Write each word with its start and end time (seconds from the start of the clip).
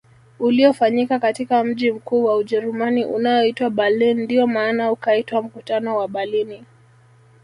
Uliofanyika 0.39 1.19
katika 1.19 1.63
mji 1.63 1.91
mkuu 1.91 2.23
wa 2.25 2.35
Ujerumani 2.37 3.05
unaoitwa 3.05 3.69
Berlin 3.69 4.19
ndio 4.21 4.47
maana 4.47 4.91
ukaitwa 4.91 5.41
mkutano 5.41 5.97
wa 5.97 6.07
Berlini 6.07 6.65